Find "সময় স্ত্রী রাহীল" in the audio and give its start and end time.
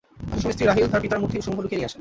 0.41-0.87